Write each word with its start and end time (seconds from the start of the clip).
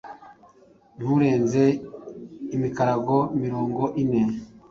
nturenze 0.97 1.63
imikarago 2.55 3.17
mirongo 3.41 3.81
ine. 4.03 4.21